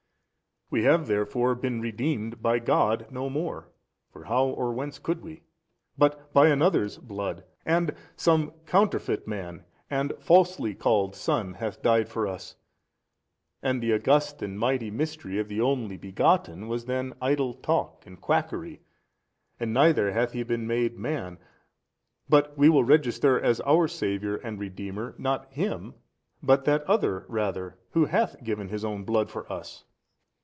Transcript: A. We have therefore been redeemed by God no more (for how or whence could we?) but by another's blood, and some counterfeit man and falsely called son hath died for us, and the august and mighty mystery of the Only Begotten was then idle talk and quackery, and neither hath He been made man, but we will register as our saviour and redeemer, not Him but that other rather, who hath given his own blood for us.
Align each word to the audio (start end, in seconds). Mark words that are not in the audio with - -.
A. 0.63 0.73
We 0.75 0.83
have 0.83 1.07
therefore 1.07 1.53
been 1.53 1.81
redeemed 1.81 2.41
by 2.41 2.59
God 2.59 3.05
no 3.11 3.29
more 3.29 3.67
(for 4.09 4.23
how 4.23 4.45
or 4.45 4.71
whence 4.71 4.99
could 4.99 5.21
we?) 5.21 5.41
but 5.97 6.31
by 6.31 6.47
another's 6.47 6.97
blood, 6.97 7.43
and 7.65 7.93
some 8.15 8.51
counterfeit 8.65 9.27
man 9.27 9.65
and 9.89 10.13
falsely 10.21 10.73
called 10.73 11.13
son 11.13 11.55
hath 11.55 11.81
died 11.81 12.07
for 12.07 12.25
us, 12.25 12.55
and 13.61 13.83
the 13.83 13.93
august 13.93 14.41
and 14.41 14.57
mighty 14.57 14.89
mystery 14.89 15.39
of 15.39 15.49
the 15.49 15.59
Only 15.59 15.97
Begotten 15.97 16.69
was 16.69 16.85
then 16.85 17.15
idle 17.21 17.53
talk 17.53 18.05
and 18.05 18.21
quackery, 18.21 18.79
and 19.59 19.73
neither 19.73 20.13
hath 20.13 20.31
He 20.31 20.41
been 20.43 20.65
made 20.67 20.97
man, 20.97 21.37
but 22.29 22.57
we 22.57 22.69
will 22.69 22.85
register 22.85 23.37
as 23.37 23.59
our 23.65 23.89
saviour 23.89 24.37
and 24.41 24.57
redeemer, 24.57 25.15
not 25.17 25.51
Him 25.51 25.95
but 26.41 26.63
that 26.63 26.83
other 26.83 27.25
rather, 27.27 27.77
who 27.89 28.05
hath 28.05 28.41
given 28.41 28.69
his 28.69 28.85
own 28.85 29.03
blood 29.03 29.29
for 29.29 29.51
us. 29.51 29.83